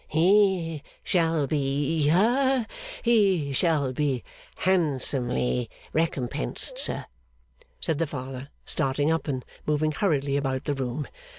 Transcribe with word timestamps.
'He 0.07 0.81
shall 1.03 1.45
be 1.45 2.07
ha 2.07 2.65
he 3.03 3.53
shall 3.53 3.93
be 3.93 4.23
handsomely 4.55 5.69
recompensed, 5.93 6.79
sir,' 6.79 7.05
said 7.79 7.99
the 7.99 8.07
Father, 8.07 8.49
starting 8.65 9.11
up 9.11 9.27
and 9.27 9.45
moving 9.67 9.91
hurriedly 9.91 10.37
about 10.37 10.63
the 10.63 10.73
room. 10.73 11.07